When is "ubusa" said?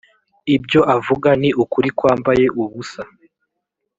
2.61-3.01